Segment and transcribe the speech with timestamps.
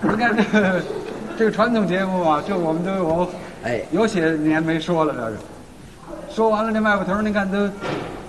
[0.00, 0.82] 你看这个
[1.36, 3.28] 这个传统节目啊，这我们都有
[3.64, 5.36] 哎，有些年没说了，这是。
[6.34, 7.68] 说完了这卖布头，您看都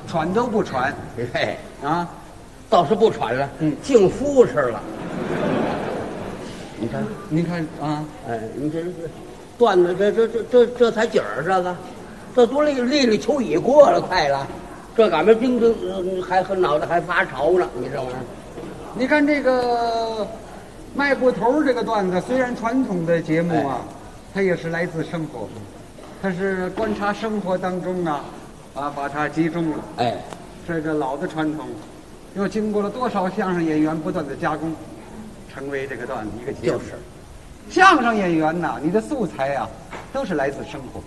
[0.07, 0.93] 喘都不喘
[1.33, 2.09] 嘿，啊！
[2.69, 4.79] 倒是不喘了，嗯净呼哧了。
[6.77, 8.89] 你看，您看啊，哎，你这这
[9.57, 11.75] 段子，这这这这这才几儿，这个，
[12.35, 14.47] 这都立立立秋已过了，快了，
[14.95, 18.21] 这赶明叮叮，呃还和脑袋还发潮呢，你这玩意儿，
[18.95, 20.25] 你看这个
[20.95, 23.81] 卖布头这个段子，虽然传统的节目啊，
[24.33, 25.47] 它也是来自生活，
[26.21, 28.21] 它是观察生活当中啊，
[28.73, 29.77] 啊把它集中了。
[29.97, 30.15] 哎，
[30.67, 31.67] 这个老的传统，
[32.35, 34.73] 又经过了多少相声演员不断的加工，
[35.53, 36.77] 成为这个段子一个节目。
[36.77, 36.93] 就是，
[37.69, 39.69] 相声演员呐，你的素材啊，
[40.11, 41.01] 都是来自生活。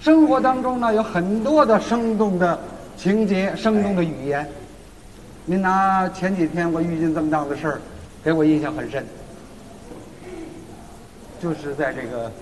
[0.00, 2.58] 生活当中呢，有很多的生动的
[2.96, 4.46] 情节、生动的语言。
[5.44, 7.80] 您拿前几天我遇见这么大的事儿，
[8.24, 9.04] 给我印象很深，
[11.42, 12.32] 就是在这个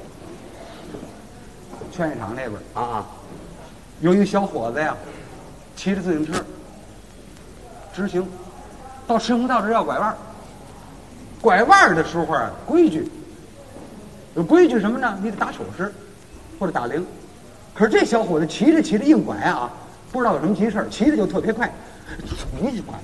[1.90, 3.06] 劝业场那边儿，啊啊，
[4.00, 4.96] 有一个小伙子呀，
[5.74, 6.34] 骑着自行车
[7.92, 8.24] 直行，
[9.08, 10.16] 到石红道这儿要拐弯儿
[11.40, 13.10] 拐弯儿的时候啊，规矩
[14.36, 15.18] 有规矩什么呢？
[15.20, 15.92] 你得打手势
[16.60, 17.04] 或者打铃。
[17.74, 19.68] 可是这小伙子骑着骑着硬拐啊，
[20.12, 21.68] 不知道有什么急事儿，骑着就特别快，
[22.56, 23.02] 嗖就拐了。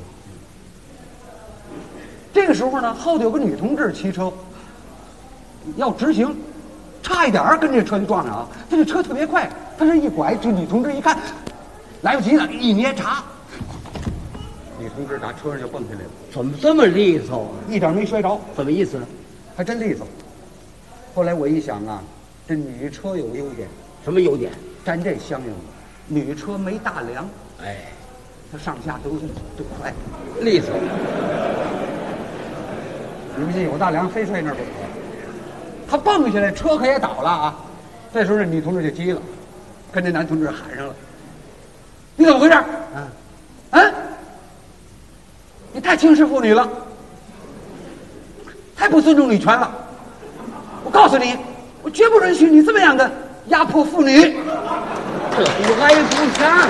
[2.39, 4.33] 这个时候呢，后头有个女同志骑车
[5.77, 6.34] 要直行，
[7.03, 8.48] 差一点儿跟这车就撞上啊！
[8.70, 11.19] 他这车特别快，他这一拐，这女同志一看，
[12.03, 13.25] 来不及了，一捏闸，
[14.78, 17.50] 女同志打车上就蹦下来了，怎么这么利索啊？
[17.69, 19.00] 一点没摔着，什么意思？
[19.56, 20.06] 还真利索。
[21.16, 22.00] 后来我一想啊，
[22.47, 23.69] 这女车有优点，
[24.05, 24.53] 什么优点？
[24.84, 25.53] 沾这相应，
[26.06, 27.28] 女车没大梁，
[27.64, 27.78] 哎，
[28.53, 29.92] 它上下都都快。
[30.41, 30.72] 利索。
[33.39, 34.69] 你们这有大梁非睡那儿不可。
[35.91, 37.56] 他蹦下来，车可也倒了啊！
[38.12, 39.21] 这时候这女同志就急了，
[39.93, 40.94] 跟这男同志喊上了
[42.16, 42.54] ：“你怎么回事？
[42.54, 43.09] 啊，
[43.71, 43.81] 啊？
[45.72, 46.69] 你太轻视妇女了，
[48.77, 49.71] 太不尊重女权了！
[50.84, 51.37] 我告诉你，
[51.82, 53.10] 我绝不允许你这么样的
[53.47, 54.21] 压迫妇女。”
[55.37, 56.69] 这不挨不上。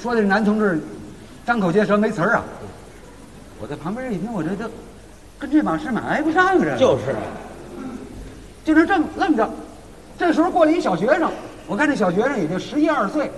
[0.00, 0.80] 说的这男同志
[1.44, 2.44] 张口结舌没词儿啊！
[3.60, 4.70] 我在旁边一听，我这这
[5.38, 6.54] 跟这码事满挨不上啊！
[6.58, 7.14] 这就是，
[8.64, 9.48] 就是这么这么着。
[10.18, 11.30] 这时候过来一小学生，
[11.66, 13.30] 我看这小学生也就十一二岁，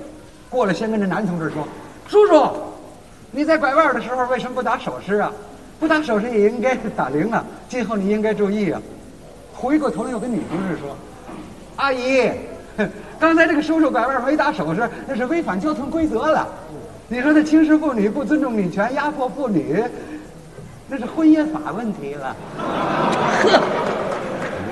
[0.51, 1.67] 过来先跟这男同志说
[2.09, 2.51] ：“叔叔，
[3.31, 5.33] 你在拐弯的时候为什么不打手势啊？
[5.79, 7.45] 不打手势也应该打铃啊！
[7.69, 8.81] 今后你应该注意啊！”
[9.55, 10.97] 回过头来又跟女同志说
[11.77, 12.31] ：“阿姨，
[13.19, 16.47] 刚才这个叔叔拐弯没打手势，那是违反交通规则了。
[17.09, 19.81] 你说他轻视妇女、不尊重女权、压迫妇女，
[20.89, 22.37] 那是婚姻法问题了。”
[23.45, 23.57] 呵，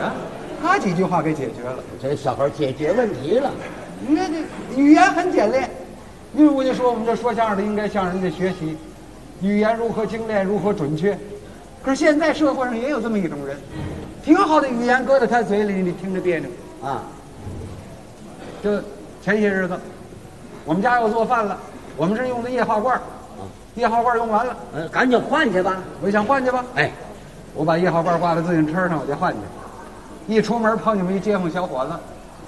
[0.03, 0.13] 啊，
[0.61, 1.79] 他几句话给解决了。
[2.03, 3.53] 这小孩解决问题了。
[4.07, 4.41] 你看这
[4.77, 5.71] 语言很简练，
[6.35, 8.77] 因为我就说我们这说相声的应该向人家学习，
[9.41, 11.17] 语言如何精炼，如何准确。
[11.85, 13.57] 可是现在社会上也有这么一种人，
[14.25, 16.51] 挺好的语言搁在他嘴里，你听着别扭。
[16.83, 17.05] 啊，
[18.63, 18.77] 就
[19.23, 19.79] 前些日子，
[20.65, 21.59] 我们家要做饭了，
[21.97, 23.01] 我们是用的液化罐儿，
[23.75, 25.77] 液化罐儿用完了，呃，赶紧换去吧。
[26.01, 26.91] 我就想换去吧，哎，
[27.55, 29.39] 我把液化罐挂在自行车上，我就换去。
[30.27, 31.93] 一出门碰见我一街坊小伙子，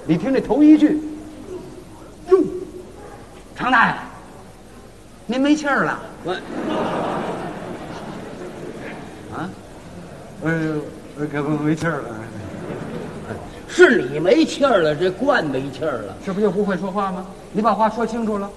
[0.05, 1.01] 你听这头一句，
[2.31, 2.39] 哟，
[3.55, 3.95] 常大爷，
[5.27, 6.33] 您没气儿了我
[9.35, 9.49] 啊？
[10.43, 10.81] 呃，
[11.19, 12.09] 呃可不没气儿了，
[13.69, 16.17] 是你没气儿了，这罐没气儿了。
[16.25, 17.27] 这不就不会说话吗？
[17.53, 18.51] 你把话说清楚了，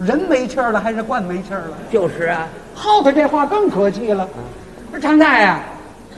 [0.00, 1.76] 人没气儿了还是罐没气儿了？
[1.90, 4.28] 就是啊，后头这话更可气了。
[4.90, 5.54] 说常大爷，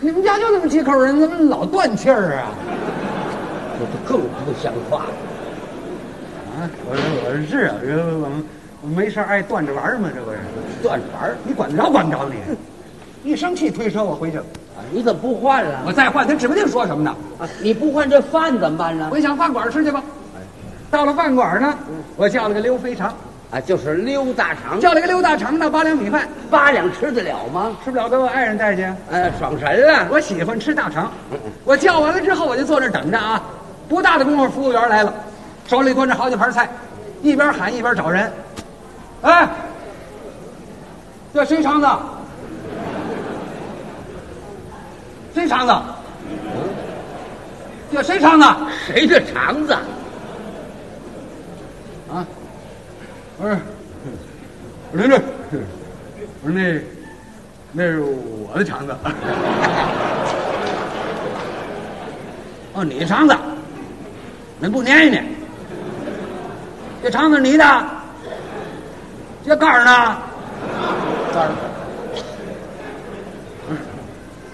[0.00, 2.48] 你们家就那么几口人，怎么老断气儿啊？
[3.78, 5.06] 这就更不像话。
[6.56, 8.44] 啊，我说我说是啊，这我们
[8.82, 10.38] 我没事爱断着玩儿嘛，这不是？
[10.82, 13.30] 断着玩儿你管得着管不着你？
[13.30, 14.44] 一生气推车我回去了，
[14.76, 14.78] 啊！
[14.92, 15.82] 你怎么不换了？
[15.84, 17.14] 我再换他指不定说什么呢。
[17.38, 19.18] 啊，你不换这饭怎么办呢我？
[19.20, 20.02] 想饭馆吃去吧。
[20.90, 21.74] 到了饭馆呢，
[22.16, 23.12] 我叫了个溜肥肠，
[23.50, 27.76] 啊，就是溜大肠，叫了个溜大肠呢，八两米饭，八两吃得了吗？
[27.84, 28.84] 吃不了给我爱人带去。
[29.10, 30.08] 呃，爽神了。
[30.10, 31.12] 我喜欢吃大肠，
[31.64, 33.40] 我叫完了之后我就坐这等着啊。
[33.88, 35.14] 不大的功夫，服务员来了，
[35.68, 36.68] 手里端着好几盘菜，
[37.22, 38.32] 一边喊一边找人。
[39.22, 39.48] 哎，
[41.32, 41.86] 这谁肠子？
[45.32, 45.72] 谁肠子？
[47.92, 48.46] 这谁肠子？
[48.86, 49.72] 谁的肠子？
[52.12, 52.26] 啊，
[53.38, 53.56] 我说，
[54.92, 55.20] 我说这，
[56.42, 56.80] 我说那
[57.72, 58.96] 那是我的肠子。
[62.72, 63.36] 哦，你的肠子，
[64.58, 65.24] 那不粘一粘？
[67.02, 67.64] 这肠子你的，
[69.44, 70.16] 这杆儿呢？
[71.32, 71.50] 杆儿，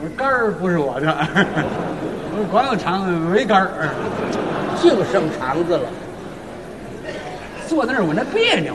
[0.01, 1.07] 我说杆儿不是我的，
[2.33, 3.69] 我说光有肠子没杆儿。
[4.81, 5.89] 净剩肠子了。
[7.73, 8.75] 坐在那儿我那别扭，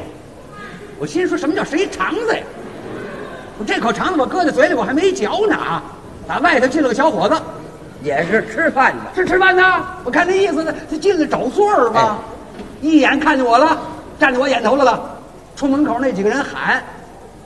[0.98, 2.42] 我心说什么叫谁肠子呀？
[3.60, 5.84] 我这口肠子我搁在嘴里我还没嚼呢啊！
[6.28, 7.40] 打外头进了个小伙子，
[8.02, 9.64] 也是吃饭的，是吃饭的。
[10.04, 12.18] 我看那意思呢，他进来找座儿吧，
[12.82, 13.78] 一眼看见我了，
[14.20, 15.20] 站在我眼头了了。
[15.56, 16.84] 冲门口那几个人喊：“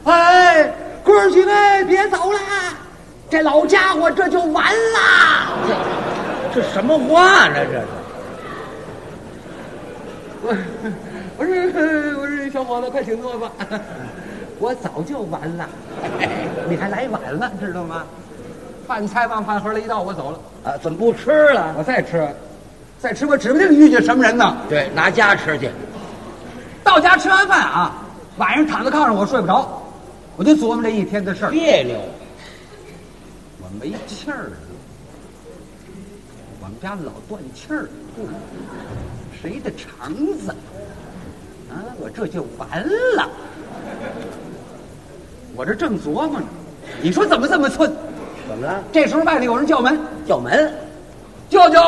[0.05, 0.73] 哎，
[1.03, 2.39] 哥儿几位别走啦！
[3.29, 5.51] 这老家伙这就完啦！”
[6.55, 7.55] 这什么话呢？
[7.55, 8.00] 这是。
[10.41, 10.55] 我
[11.37, 11.53] 我说
[12.21, 13.51] 我说小伙子，快请坐吧。
[14.59, 15.67] 我早就完了，
[16.69, 18.03] 你还来晚了，知道吗？
[18.87, 20.39] 饭菜往饭盒里一倒，我走了。
[20.63, 21.73] 啊，怎么不吃了？
[21.77, 22.27] 我再吃，
[22.99, 24.57] 再吃，我指不定遇见什么人呢。
[24.67, 25.69] 对，拿家吃去。
[26.83, 27.95] 到家吃完饭啊，
[28.37, 29.81] 晚上躺在炕上我睡不着，
[30.35, 31.51] 我就琢磨这一天的事儿。
[31.51, 31.97] 别扭，
[33.61, 34.51] 我没气儿
[36.81, 37.87] 家老断气儿，
[39.39, 40.49] 谁的肠子
[41.69, 41.77] 啊？
[41.99, 42.67] 我这就完
[43.15, 43.29] 了。
[45.55, 46.45] 我这正琢磨呢，
[46.99, 47.93] 你说怎么这么寸？
[48.47, 48.83] 怎么了？
[48.91, 50.73] 这时候外头有人叫门，叫门。
[51.49, 51.79] 舅舅，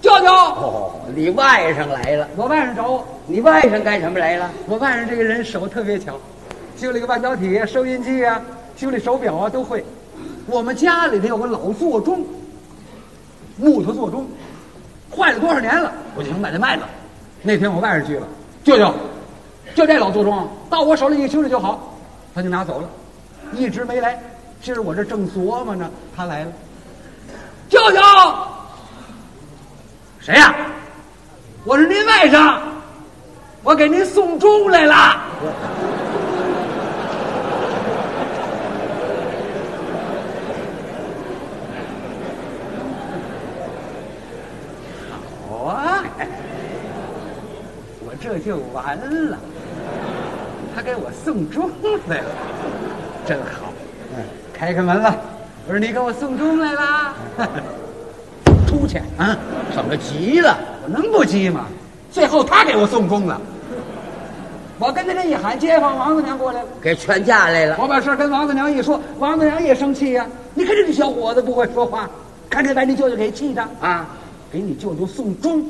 [0.00, 2.26] 舅舅，哦，你外甥来了。
[2.36, 3.06] 我外甥找我。
[3.26, 4.50] 你外甥干什么来了？
[4.66, 6.18] 我外甥这个人手特别巧，
[6.74, 8.40] 修理个半导体啊、收音机啊、
[8.76, 9.84] 修理手表啊都会。
[10.46, 12.24] 我们家里头有个老座钟，
[13.60, 14.26] 木头座钟，
[15.14, 16.88] 坏了多少年了，我就想把它卖了。
[17.42, 18.26] 那天我外甥去了，
[18.64, 18.92] 舅舅，
[19.74, 21.94] 就这老座钟，到我手里一修理就好，
[22.34, 22.88] 他就拿走了，
[23.52, 24.18] 一直没来。
[24.62, 26.52] 今儿我这正琢磨呢，他来了，
[27.68, 28.00] 舅舅，
[30.20, 30.54] 谁呀、
[31.64, 32.58] 我是您外甥，
[33.62, 34.94] 我给您送钟来了。
[45.48, 46.04] 好啊，
[48.06, 48.96] 我这就完
[49.30, 49.38] 了。
[50.74, 51.70] 他给我送钟
[52.06, 52.30] 来了，
[53.26, 53.72] 真好。
[54.16, 54.22] 嗯，
[54.52, 55.14] 开开门了。
[55.66, 57.14] 我说你给我送钟来啦，
[58.66, 59.36] 出去啊！
[59.74, 60.56] 怎么急了？
[60.84, 61.66] 我能不急吗？
[62.10, 63.40] 最后他给我送钟了。
[64.78, 66.68] 我跟他这一喊，街坊王子娘过来了。
[66.80, 67.76] 给劝架来了。
[67.78, 72.08] 我把事儿跟王子娘一说，王子娘也生气呀、你看这个小伙子不会说话，
[72.48, 74.06] 看这把你舅舅给气的啊！
[74.52, 75.64] 给你舅舅送钟，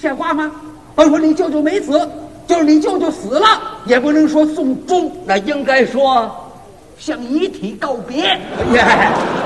[0.00, 0.50] 像话吗？
[0.94, 2.08] 甭说你舅舅没死，
[2.46, 3.46] 就是你舅舅死了，
[3.84, 6.30] 也不能说送终，那应该说，
[6.98, 8.38] 向遗体告别。